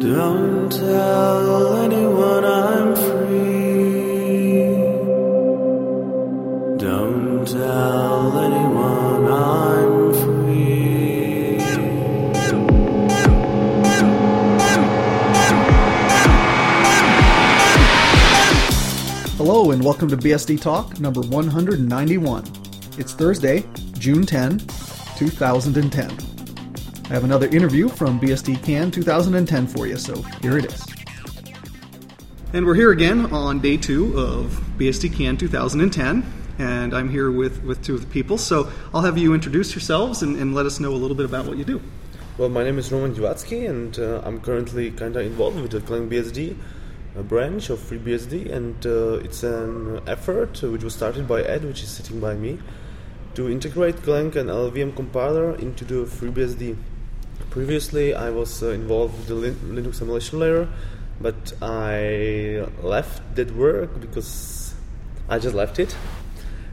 [0.00, 4.62] Don't tell anyone I'm free.
[6.78, 11.58] Don't tell anyone I'm free.
[19.36, 22.44] Hello and welcome to BSD Talk number 191.
[22.96, 23.64] It's Thursday,
[23.98, 24.60] June 10,
[25.18, 26.29] 2010.
[27.10, 30.86] I have another interview from BSD Can 2010 for you, so here it is.
[32.52, 36.24] And we're here again on day two of BSD Can 2010,
[36.60, 38.38] and I'm here with, with two of the people.
[38.38, 41.46] So I'll have you introduce yourselves and, and let us know a little bit about
[41.46, 41.82] what you do.
[42.38, 45.80] Well, my name is Roman Divácký, and uh, I'm currently kind of involved with the
[45.80, 46.56] Clang BSD
[47.16, 51.64] a branch of FreeBSD, and uh, it's an effort uh, which was started by Ed,
[51.64, 52.60] which is sitting by me,
[53.34, 56.76] to integrate Clang and LLVM compiler into the FreeBSD.
[57.48, 60.68] Previously, I was uh, involved with the Lin- Linux emulation layer,
[61.20, 64.74] but I left that work because
[65.28, 65.96] I just left it.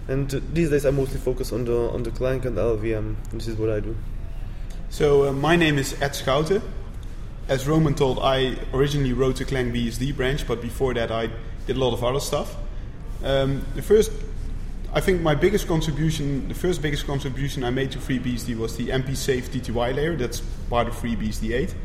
[0.07, 3.15] And these days, I mostly focus on the on the Clang and LLVM.
[3.31, 3.95] This is what I do.
[4.89, 6.61] So uh, my name is Ed Schouten.
[7.49, 11.29] As Roman told, I originally wrote the Clang BSD branch, but before that I
[11.65, 12.55] did a lot of other stuff.
[13.23, 14.11] Um, the first,
[14.93, 18.87] I think my biggest contribution, the first biggest contribution I made to FreeBSD was the
[18.87, 20.15] MP Safe TTY layer.
[20.15, 21.75] That's part of FreeBSD 8.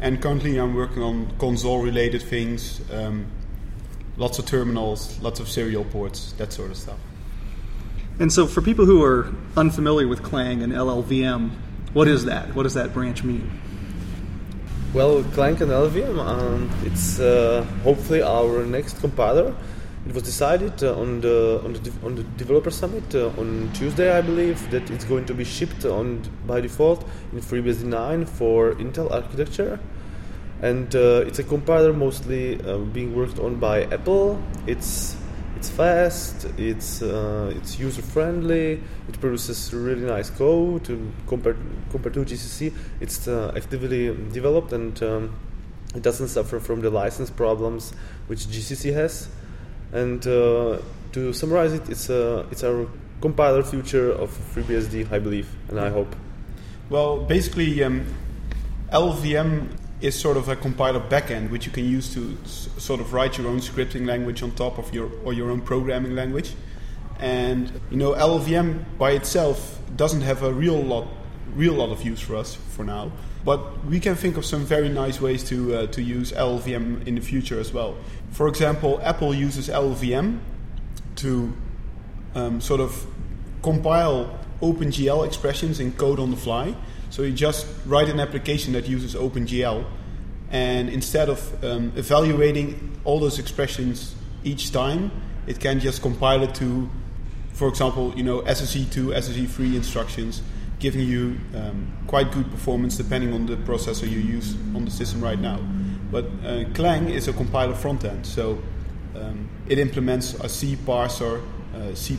[0.00, 3.26] And currently I'm working on console-related things, um,
[4.16, 6.98] lots of terminals, lots of serial ports, that sort of stuff.
[8.20, 11.50] And so, for people who are unfamiliar with Clang and LLVM,
[11.92, 12.54] what is that?
[12.54, 13.50] What does that branch mean?
[14.94, 19.54] Well, Clang and LLVM, um, it's uh, hopefully our next compiler.
[20.08, 24.10] It was decided uh, on the on the on the developer summit uh, on Tuesday,
[24.10, 28.72] I believe, that it's going to be shipped on by default in FreeBSD 9 for
[28.76, 29.78] Intel architecture,
[30.62, 32.56] and uh, it's a compiler mostly
[32.94, 34.42] being worked on by Apple.
[34.66, 35.14] It's
[35.58, 40.86] it's fast, it's uh, it's user friendly, it produces really nice code
[41.26, 41.58] compared
[41.90, 42.72] compared to GCC.
[43.00, 45.34] It's uh, actively developed and um,
[45.94, 47.92] it doesn't suffer from the license problems
[48.28, 49.28] which GCC has.
[49.92, 50.78] And uh,
[51.12, 52.86] to summarize it, it's a it's our
[53.20, 56.14] compiler future of FreeBSD, I believe, and I hope.
[56.90, 58.06] Well, basically, um,
[58.92, 59.68] LLVM
[60.00, 63.36] is sort of a compiler backend which you can use to s- sort of write
[63.36, 66.54] your own scripting language on top of your or your own programming language.
[67.18, 71.08] And you know, LLVM by itself doesn't have a real lot
[71.54, 73.10] real lot of use for us for now.
[73.48, 77.14] But we can think of some very nice ways to uh, to use LLVM in
[77.14, 77.96] the future as well.
[78.30, 80.38] For example, Apple uses LLVM
[81.22, 81.56] to
[82.34, 83.06] um, sort of
[83.62, 86.74] compile OpenGL expressions in code on the fly.
[87.08, 89.82] So you just write an application that uses OpenGL,
[90.50, 94.14] and instead of um, evaluating all those expressions
[94.44, 95.10] each time,
[95.46, 96.86] it can just compile it to,
[97.54, 100.42] for example, you know SSE2, SSE3 instructions,
[100.78, 105.20] giving you um, quite good performance depending on the processor you use on the system
[105.20, 105.58] right now.
[106.10, 108.62] But uh, Clang is a compiler front end, so
[109.14, 111.42] um, it implements a C parser,
[111.74, 112.16] uh, C++,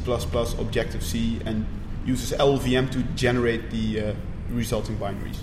[0.59, 1.65] Objective C, and
[2.05, 4.13] uses LLVM to generate the uh,
[4.49, 5.37] resulting binaries.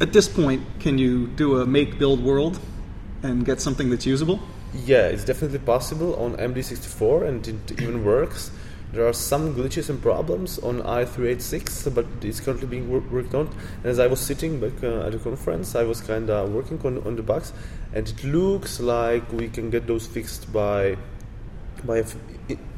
[0.00, 2.58] At this point, can you do a make build world
[3.22, 4.40] and get something that's usable?
[4.72, 8.50] Yeah, it's definitely possible on AMD64 and it even works.
[8.92, 13.46] There are some glitches and problems on i386, but it's currently being wor- worked on.
[13.78, 16.80] And as I was sitting back uh, at the conference, I was kind of working
[16.84, 17.52] on, on the bugs,
[17.94, 20.96] and it looks like we can get those fixed by
[21.84, 22.16] by a f-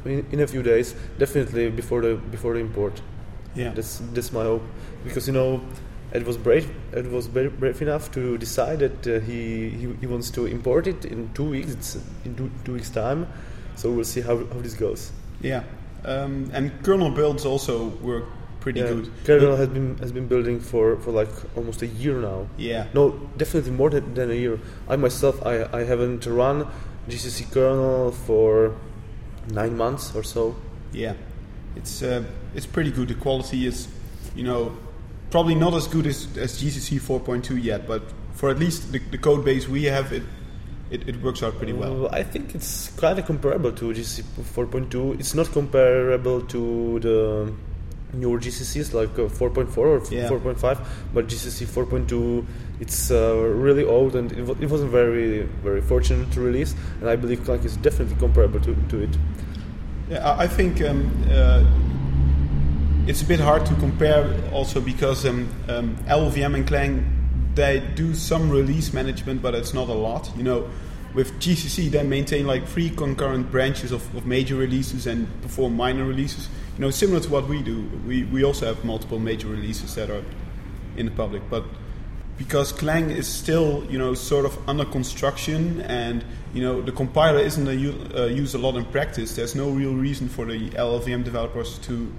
[0.05, 0.95] in, in a few days.
[1.19, 3.01] Definitely before the before the import.
[3.55, 3.71] Yeah.
[3.71, 4.63] That's that's my hope
[5.05, 5.63] because you know
[6.13, 10.31] it was brave it was brave, enough to decide that uh, he, he he wants
[10.33, 11.73] to import it in two weeks.
[11.73, 13.27] It's in two, two weeks time,
[13.77, 15.11] so we'll see how, how this goes.
[15.41, 15.65] Yeah.
[16.05, 18.25] Um, and kernel builds also work
[18.61, 19.11] pretty Yeah, good.
[19.25, 22.47] Kernel has been has been building for, for like almost a year now.
[22.57, 22.87] Yeah.
[22.95, 24.59] No, definitely more than, than a year.
[24.89, 26.67] I myself I, I haven't run
[27.09, 28.75] GCC kernel for
[29.49, 30.55] nine months or so.
[30.93, 31.15] Yeah,
[31.77, 32.23] it's uh,
[32.55, 33.09] it's pretty good.
[33.09, 33.89] The quality is,
[34.37, 34.77] you know,
[35.31, 38.03] probably not as good as, as GCC 4.2 yet, but
[38.35, 40.23] for at least the, the code base we have, it,
[40.93, 42.07] it it works out pretty well.
[42.07, 44.23] Uh, I think it's kind of comparable to GCC
[44.55, 45.19] 4.2.
[45.21, 47.53] It's not comparable to the
[48.15, 50.29] newer GCCs like uh, 4.4 or Yeah.
[50.29, 50.85] 4.5,
[51.15, 52.45] but GCC 4.2
[52.81, 56.75] it's uh, really old and it, it wasn't very very fortunate to release.
[57.01, 59.17] And I believe Clang is definitely comparable to, to it.
[60.11, 61.65] Yeah, I think um, uh,
[63.07, 67.12] it's a bit hard to compare also because um, um, LLVM and Clang
[67.55, 70.31] they do some release management, but it's not a lot.
[70.37, 70.71] You know,
[71.15, 76.05] with GCC, they maintain like three concurrent branches of, of major releases and perform minor
[76.05, 76.49] releases.
[76.77, 77.89] You know, similar to what we do.
[78.07, 80.25] We we also have multiple major releases that are
[80.97, 81.65] in the public, but
[82.39, 86.25] because Clang is still, you know, sort of under construction, and
[86.55, 89.37] you know the compiler isn't a, uh, used a lot in practice.
[89.37, 92.13] There's no real reason for the LLVM developers to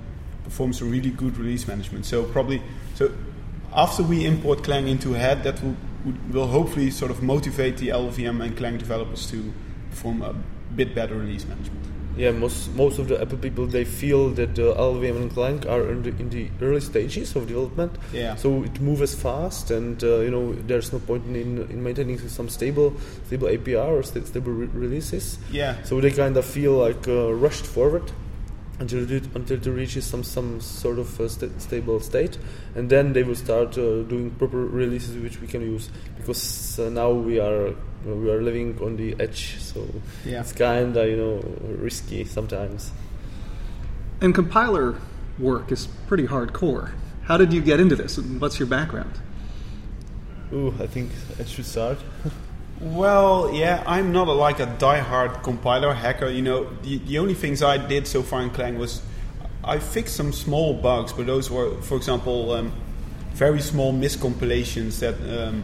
[0.44, 2.06] perform some really good release management.
[2.06, 2.62] So probably,
[2.96, 3.12] so
[3.76, 5.76] after we import Clang into Head, that will
[6.32, 9.54] will hopefully sort of motivate the LLVM and Clang developers to
[9.90, 10.34] perform a
[10.76, 11.80] bit better release management.
[12.16, 15.90] Yeah, most most of the Apple people they feel that the LLVM and Clang are
[15.90, 17.98] in the, in the early stages of development.
[18.12, 18.36] Yeah.
[18.36, 21.36] So it moves fast, and uh, you know there's no point in,
[21.72, 22.94] in maintaining some stable
[23.26, 25.40] stable APR or stable re- releases.
[25.52, 25.82] Yeah.
[25.84, 28.12] So they kind of feel like uh, rushed forward
[28.80, 32.38] until it, until it reaches some some sort of uh, sta- stable state,
[32.76, 36.90] and then they will start uh, doing proper releases which we can use because uh,
[36.90, 37.74] now we are
[38.06, 39.86] we are living on the edge, so
[40.26, 40.42] Yeah.
[40.42, 41.42] it's kind of you know
[41.82, 42.92] risky sometimes.
[44.22, 44.96] And compiler
[45.40, 46.92] work is pretty hardcore.
[47.24, 48.18] How did you get into this?
[48.18, 49.12] and What's your background?
[50.52, 51.10] Ooh, I think
[51.40, 51.98] I should start.
[52.84, 56.28] Well, yeah, I'm not a, like a die-hard compiler hacker.
[56.28, 59.02] You know, the, the only things I did so far in Clang was
[59.64, 62.74] I fixed some small bugs, but those were, for example, um,
[63.32, 65.64] very small miscompilations that um,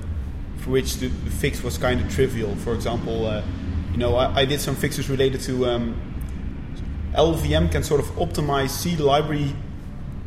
[0.59, 2.55] for which the, fix was kind of trivial.
[2.55, 3.43] For example, uh,
[3.91, 6.01] you know, I, I did some fixes related to um,
[7.15, 9.53] LLVM can sort of optimize C library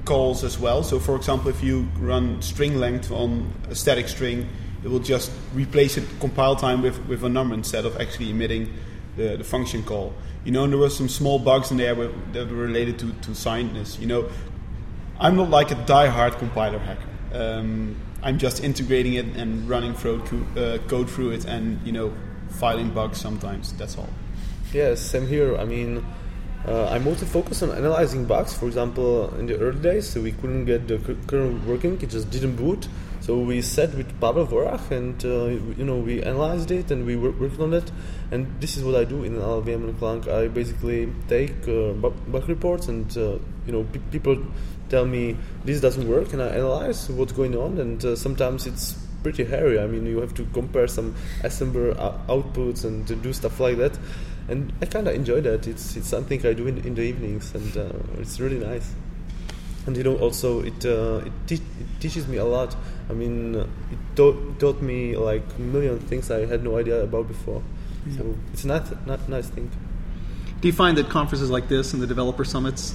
[0.04, 0.82] calls as well.
[0.82, 4.46] So, for example, if you run string length on a static string,
[4.84, 8.72] it will just replace it compile time with, with a number instead of actually emitting
[9.16, 10.12] the, the function call.
[10.44, 13.12] You know, and there were some small bugs in there with, that were related to,
[13.12, 14.00] to signedness.
[14.00, 14.28] You know,
[15.20, 17.08] I'm not like a die-hard compiler hacker.
[17.32, 20.22] Um, I'm just integrating it and running through,
[20.56, 22.12] uh, code through it and, you know,
[22.48, 23.72] filing bugs sometimes.
[23.74, 24.08] That's all.
[24.72, 25.56] Yeah, same here.
[25.56, 26.04] I mean,
[26.66, 28.52] uh, I mostly focus on analyzing bugs.
[28.54, 32.30] For example, in the early days, so we couldn't get the kernel working; it just
[32.30, 32.88] didn't boot.
[33.22, 35.44] So we sat with Pawel Worach, and uh,
[35.78, 37.88] you know we analyzed it and we wor- worked on it.
[38.32, 40.28] And this is what I do in LLVM and Clang.
[40.28, 44.36] I basically take uh, bug reports, and uh, you know pe- people
[44.88, 47.78] tell me this doesn't work, and I analyze what's going on.
[47.78, 49.78] And uh, sometimes it's pretty hairy.
[49.78, 51.14] I mean, you have to compare some
[51.44, 53.96] assembler ou- outputs and do stuff like that.
[54.48, 55.68] And I kind of enjoy that.
[55.68, 58.92] It's it's something I do in, in the evenings, and uh, it's really nice.
[59.86, 62.76] And you know, also it uh, it, te- it teaches me a lot.
[63.10, 67.02] I mean, uh, it taught, taught me like a million things I had no idea
[67.02, 67.62] about before.
[68.16, 69.70] So it's a nice, ni- nice thing.
[70.60, 72.94] Do you find that conferences like this and the developer summits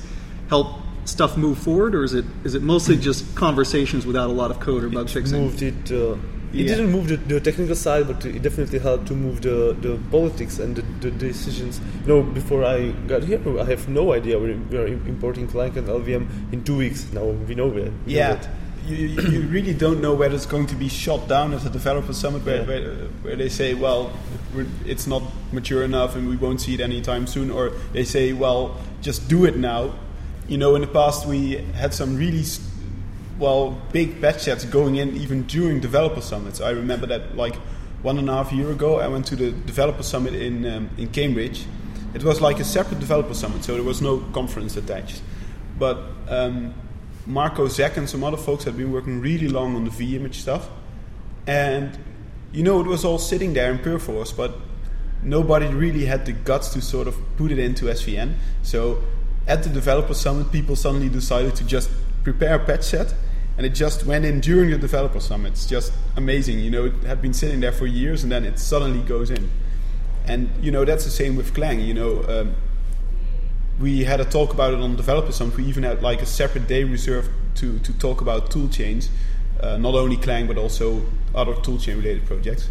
[0.50, 0.68] help
[1.06, 4.60] stuff move forward, or is it is it mostly just conversations without a lot of
[4.60, 5.42] code or bug it fixing?
[5.44, 5.92] moved it.
[5.92, 6.16] Uh,
[6.54, 6.68] it Yeah.
[6.76, 10.60] didn't move the, the technical side, but it definitely helped to move the, the politics
[10.60, 11.80] and the, the decisions.
[12.02, 15.88] You know, before I got here, I have no idea we are importing Clang and
[15.88, 17.12] LLVM in two weeks.
[17.14, 17.92] Now we know it.
[18.06, 18.40] we Yeah.
[18.86, 22.14] You, you really don't know whether it's going to be shot down at the developer
[22.14, 22.68] summit where, Yeah.
[22.68, 22.94] where,
[23.24, 24.14] where they say, well,
[24.56, 28.32] we're, it's not mature enough and we won't see it anytime soon, or they say,
[28.32, 29.94] well, just do it now.
[30.48, 32.62] You know, in the past we had some really, s-
[33.39, 36.62] well, big batch sets going in even during developer summits.
[36.62, 37.56] I remember that like
[38.02, 41.09] one and a half year ago, I went to the developer summit in um, in
[41.09, 41.66] Cambridge.
[42.14, 45.21] It was like a separate developer summit, so there was no conference attached.
[45.78, 46.73] But um,
[47.26, 50.69] Marko Zec and some other folks had been working really long on the vimage stuff,
[51.45, 51.97] and
[52.52, 54.56] you know it was all sitting there in Perforce, but
[55.21, 58.35] nobody really had the guts to sort of put it into SVN.
[58.64, 59.04] So
[59.47, 61.90] at the developer summit, people suddenly decided to just
[62.23, 63.14] prepare a patch set,
[63.57, 65.54] and it just went in during the developer summit.
[65.54, 66.59] It's just amazing.
[66.59, 69.49] You know, it had been sitting there for years, and then it suddenly goes in.
[70.26, 71.80] And you know that's the same with Clang.
[71.80, 72.56] You know, um,
[73.80, 75.57] we had a talk about it on developer summit.
[75.57, 79.09] We even had like a separate day reserved to to talk about tool chains,
[79.59, 81.02] uh, not only Clang but also
[81.33, 82.69] other toolchain related projects.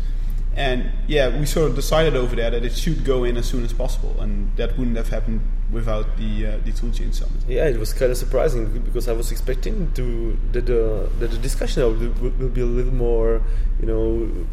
[0.57, 3.63] And yeah, we sort of decided over there that it should go in as soon
[3.63, 7.43] as possible, and that wouldn't have happened without the uh, the toolchain summit.
[7.47, 11.39] Yeah, it was kind of surprising because I was expecting to that the that the
[11.39, 13.43] discussion of will, will be a little more,
[13.81, 14.47] you know,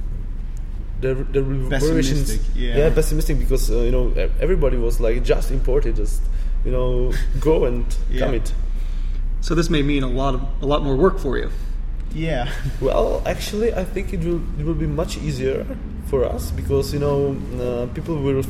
[0.99, 1.69] there there will.
[1.69, 2.89] Pessimistic, yeah.
[2.93, 6.21] pessimistic because uh, you know e- everybody was like just import it, just
[6.65, 8.25] you know go and Yeah.
[8.25, 8.53] commit.
[9.39, 11.49] So this may mean a lot of a lot more work for you.
[12.15, 15.65] Yeah, Well, actually, I think it will it will be much easier
[16.05, 18.43] for us because you know uh, people will,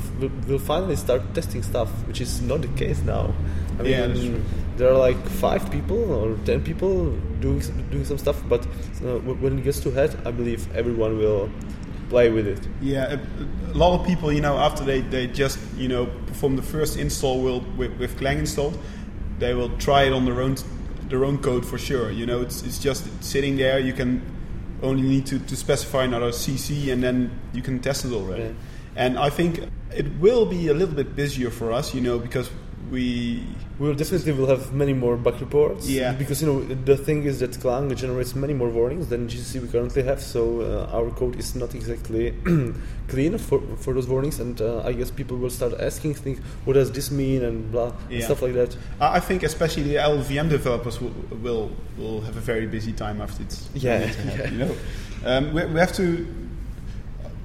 [0.48, 3.34] will finally start testing stuff, which is not the case now.
[3.80, 4.42] I mean, Yeah, true.
[4.78, 8.42] there are like five people or ten people doing doing some stuff.
[8.50, 8.66] But
[9.02, 11.50] uh, when it gets to head, I believe everyone will
[12.10, 12.60] play with it.
[12.82, 16.58] Yeah, a, a lot of people, you know, after they, they just, you know, perform
[16.58, 18.78] the first install will, with, with Clang installed,
[19.40, 20.56] they will try it on their own
[21.14, 22.10] their own code for sure.
[22.10, 23.78] You know, it's, it's just sitting there.
[23.78, 24.20] You can
[24.82, 28.46] only need to, to specify another CC and then you can test it already.
[28.46, 28.52] Yeah.
[28.96, 29.60] And I think
[29.96, 32.50] it will be a little bit busier for us, you know, because
[32.94, 33.42] we
[33.80, 35.90] We will definitely will have many more bug reports.
[35.90, 36.14] Yeah.
[36.14, 39.68] Because you know the thing is that Clang generates many more warnings than GCC we
[39.68, 42.32] currently have, so uh, our code is not exactly
[43.08, 46.74] clean for for those warnings, and uh, I guess people will start asking things, what
[46.74, 48.78] does this mean, and blah, and stuff like that.
[49.02, 53.42] I think especially the LLVM developers will will, will have a very busy time after
[53.44, 54.50] it's Yeah, yeah.
[54.52, 54.76] you know.
[55.26, 56.28] Um, we, we have to.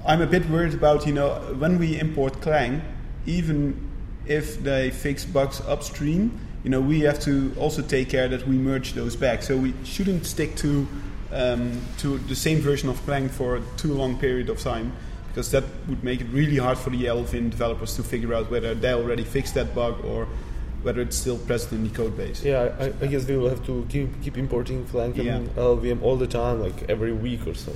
[0.07, 2.83] I'm a bit worried about you know when we import Clang,
[3.27, 3.88] even
[4.29, 8.57] if they fix bugs upstream, you know we have to also take care that we
[8.57, 9.43] merge those back.
[9.43, 10.87] So we shouldn't stick to
[11.33, 14.93] um, to the same version of Clang for a too long period of time.
[15.29, 18.75] Because that would make it really hard for the LLVM developers to figure out whether
[18.75, 20.27] they already fixed that bug or
[20.83, 22.43] whether it's still present in the code base.
[22.43, 25.37] Yeah, I, I guess we will have to keep keep importing Clang Yeah.
[25.37, 27.73] and LLVM all the time, like every week or so.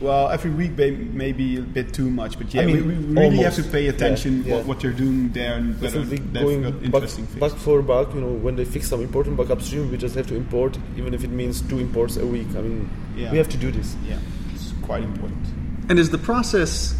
[0.00, 2.82] Well, every week may, may be a bit too much, but yeah, I mean, we,
[2.82, 3.56] we really almost.
[3.56, 4.56] have to pay attention Yeah, yeah.
[4.56, 7.62] What, what they're doing there and whether they've got bug, interesting bug things.
[7.62, 10.36] for bug, you know, when they fix some important bug upstream, we just have to
[10.36, 12.48] import, even if it means two imports a week.
[12.56, 13.30] I mean, Yeah.
[13.30, 13.96] we have to do this.
[14.06, 14.18] Yeah,
[14.54, 15.44] it's quite important.
[15.88, 16.96] And is the process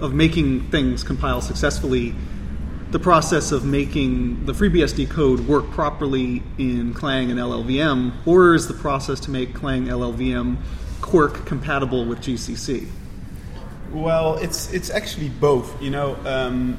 [0.00, 2.14] of making things compile successfully
[2.92, 8.68] the process of making the FreeBSD code work properly in Clang and LLVM, or is
[8.68, 10.58] the process to make Clang LLVM
[11.02, 12.88] Quark compatible with GCC?
[13.92, 15.82] Well, it's it's actually both.
[15.82, 16.78] You know, um,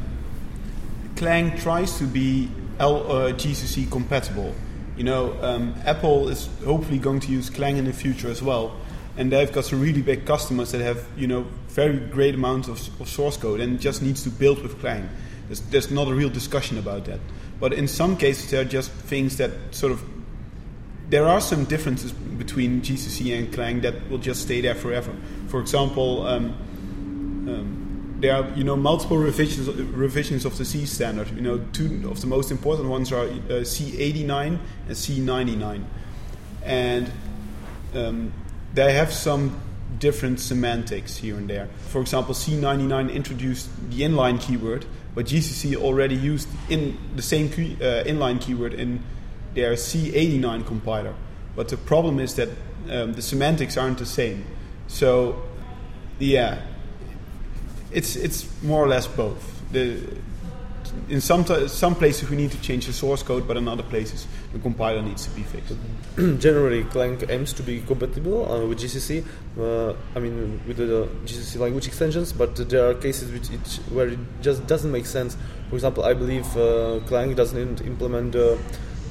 [1.16, 2.50] Clang tries to be
[2.80, 4.56] L, uh, GCC compatible.
[4.98, 8.76] You know, um, Apple is hopefully going to use Clang in the future as well,
[9.18, 13.02] and they've got some really big customers that have you know very great amounts of,
[13.02, 15.08] of source code and just needs to build with Clang.
[15.48, 17.20] There's, there's not a real discussion about that.
[17.60, 20.04] But in some cases, there are just things that sort of
[21.14, 25.16] there are some differences between GCC and Clang that will just stay there forever.
[25.48, 26.46] For example, um,
[27.48, 31.30] um, there are you know multiple revisions revisions of the C standard.
[31.36, 35.84] You know, two of the most important ones are uh, C89 and C99,
[36.64, 37.12] and
[37.94, 38.34] um,
[38.74, 39.62] they have some
[40.00, 41.70] different semantics here and there.
[41.90, 47.78] For example, C99 introduced the inline keyword, but GCC already used in the same key,
[47.80, 49.04] uh, inline keyword in
[49.54, 51.14] their C89 compiler.
[51.56, 52.50] But the problem is that
[52.90, 54.46] um, the semantics aren't the same.
[54.88, 55.42] So,
[56.20, 56.62] yeah,
[57.92, 59.62] it's it's more or less both.
[59.72, 60.00] The,
[61.10, 64.28] in some some places we need to change the source code, but in other places
[64.52, 65.76] the compiler needs to be fixed.
[66.40, 69.26] Generally, Clang aims to be compatible uh, with GCC.
[69.58, 74.20] Uh, I mean, with the GCC language extensions, but there are cases it, where it
[74.42, 75.38] just doesn't make sense.
[75.70, 78.58] For example, I believe uh, Clang doesn't implement uh,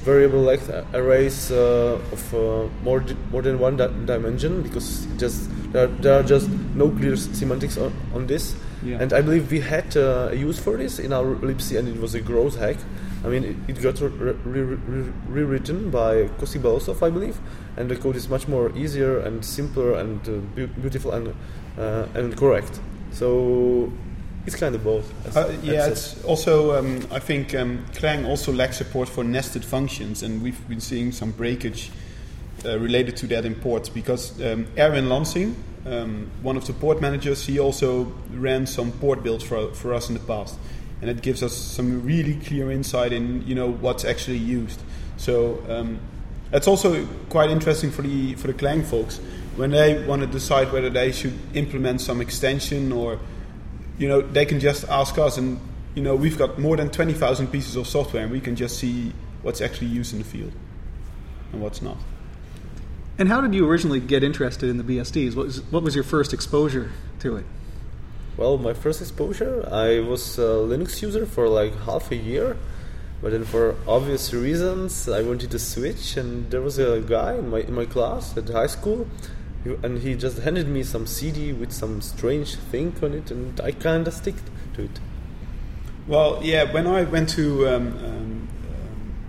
[0.03, 5.49] variable length arrays uh, of uh, more di- more than one di- dimension because just
[5.71, 8.55] there are, there are just no clear semantics on, on this.
[8.83, 8.97] Yeah.
[9.01, 11.99] And I believe we had uh, a use for this in our libc, and it
[11.99, 12.75] was a gross hack.
[13.23, 14.09] I mean, it, it got re-
[14.43, 17.37] re- re- rewritten by Kostik Belousov, I believe,
[17.77, 21.33] and the code is much more easier and simpler and uh, beau- beautiful and
[21.79, 22.81] uh, and correct.
[23.11, 23.91] So
[24.45, 25.05] it's kind of both.
[25.27, 29.63] as- Uh, yeah, it's also um, I think um, Clang also lacks support for nested
[29.65, 31.91] functions, and we've been seeing some breakage
[32.65, 37.01] uh, related to that in ports because um, Erwin Lansing, um, one of the port
[37.01, 40.57] managers, he also ran some port builds for for us in the past,
[41.01, 44.81] and it gives us some really clear insight in you know what's actually used.
[45.17, 45.99] So um,
[46.51, 49.19] that's also quite interesting for the for the Clang folks
[49.55, 53.19] when they want to decide whether they should implement some extension or
[54.03, 55.57] you know, they can just ask us, and
[55.95, 58.77] you know, we've got more than twenty thousand pieces of software, and we can just
[58.77, 60.51] see what's actually used in the field
[61.53, 61.95] and what's not.
[63.17, 65.37] And how did you originally get interested in the BSDs?
[65.37, 67.45] What was, what was your first exposure to it?
[68.35, 72.57] Well, my first exposure, I was a Linux user for like half a year,
[73.21, 77.49] but then for obvious reasons, I wanted to switch, and there was a guy in
[77.49, 79.07] my in my class at high school, who-
[79.65, 83.71] and he just handed me some CD with some strange thing on it, and I
[83.71, 84.35] kind of stick
[84.75, 84.99] to it.
[86.07, 88.47] Well, yeah, when I went to um, um,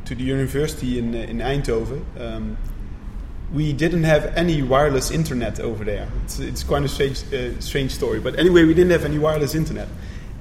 [0.06, 2.56] to the university in uh, in Eindhoven, um,
[3.52, 6.08] we didn't have any wireless internet over there.
[6.24, 9.54] It's, it's quite a strange, uh, strange story, but anyway, we didn't have any wireless
[9.54, 9.88] internet,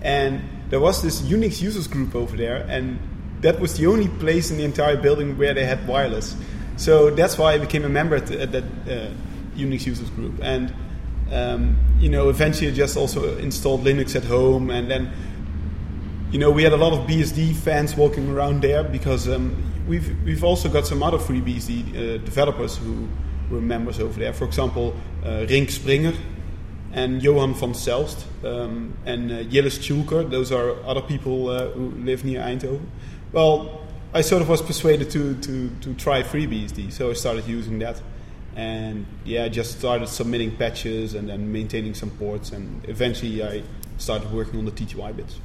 [0.01, 2.97] and there was this Unix users group over there, and
[3.41, 6.35] that was the only place in the entire building where they had wireless.
[6.77, 9.13] So that's why I became a member at that uh,
[9.55, 10.39] Unix users group.
[10.41, 10.74] And
[11.31, 15.12] um, you know, eventually I just also installed Linux at home, and then
[16.31, 19.55] you know we had a lot of BSD fans walking around there because um,
[19.88, 23.07] we've we've also got some other FreeBSD uh, developers who
[23.50, 24.33] were members over there.
[24.33, 24.95] For example,
[25.25, 26.13] uh, Rink Springer
[26.91, 29.79] and Johan van Selst um, and uh, Jilles.
[30.29, 32.86] Those are other people uh, who live near Eindhoven.
[33.31, 33.81] Well,
[34.13, 38.00] I sort of was persuaded to, to, to try FreeBSD, so I started using that.
[38.55, 43.63] And yeah, I just started submitting patches and then maintaining some ports, and eventually I
[43.98, 45.39] started working on the TTY bits.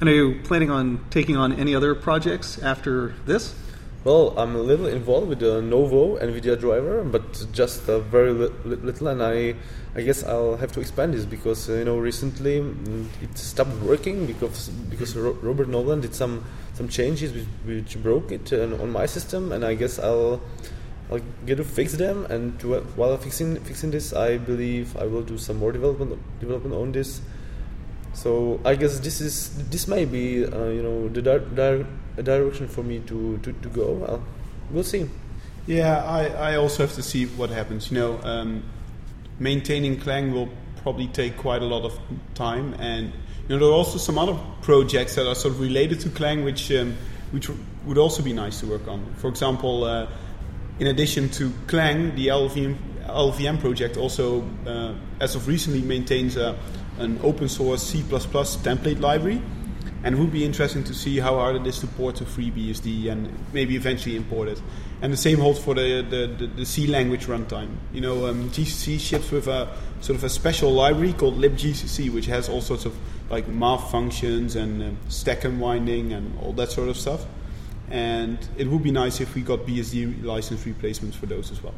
[0.00, 3.54] And are you planning on taking on any other projects after this?
[4.04, 8.52] Well, I'm a little involved with the Nouveau NVIDIA driver, but just uh, very li-
[8.64, 9.56] little, and I,
[9.96, 13.74] I guess I'll have to expand this because uh, you know recently mm, it stopped
[13.82, 16.44] working because because Ro- Robert Noland did some
[16.74, 20.40] some changes which, which broke it uh, on my system, and I guess I'll
[21.10, 22.26] I'll get to fix them.
[22.26, 26.74] And to, while fixing fixing this, I believe I will do some more development development
[26.74, 27.20] on this.
[28.14, 32.68] So I guess this is this may be uh, you know the di- di- direction
[32.68, 33.92] for me to to, to go.
[33.92, 34.22] Well,
[34.70, 35.08] we'll see.
[35.66, 37.90] Yeah, I, I also have to see what happens.
[37.90, 38.62] You know, um,
[39.38, 40.48] maintaining Clang will
[40.82, 41.98] probably take quite a lot of
[42.34, 43.12] time, and
[43.48, 46.44] you know there are also some other projects that are sort of related to Clang,
[46.44, 46.96] which um,
[47.32, 47.50] which
[47.84, 49.04] would also be nice to work on.
[49.16, 50.06] For example, uh,
[50.78, 56.56] in addition to Clang, the LLVM, LLVM project also, uh, as of recently, maintains a,
[56.98, 59.42] an open source C++ template library.
[60.04, 63.10] And it would be interesting to see how hard it is to port to FreeBSD
[63.10, 64.62] and maybe eventually import it.
[65.02, 67.76] And the same holds for the, the, the, the C language runtime.
[67.92, 69.68] You know, um, GCC ships with a
[70.00, 72.96] sort of a special library called libgcc, which has all sorts of
[73.28, 77.26] like math functions and um, stack unwinding and all that sort of stuff.
[77.90, 81.74] And it would be nice if we got BSD license replacements for those as well.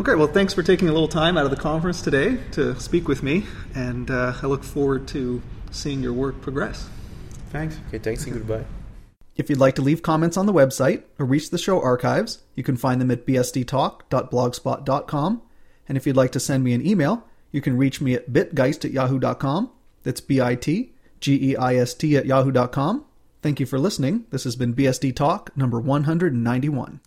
[0.00, 3.08] Okay, well, thanks for taking a little time out of the conference today to speak
[3.08, 6.88] with me, and uh, I look forward to seeing your work progress.
[7.50, 7.78] Thanks.
[7.88, 8.64] Okay, thanks and goodbye.
[9.36, 12.62] If you'd like to leave comments on the website or reach the show archives, you
[12.62, 15.42] can find them at bsdtalk.blogspot.com.
[15.88, 18.84] And if you'd like to send me an email, you can reach me at bitgeist
[18.84, 19.70] at yahoo.com.
[20.02, 23.04] That's B I T G E I S T at yahoo.com.
[23.42, 24.26] Thank you for listening.
[24.30, 27.00] This has been BSD Talk number 191.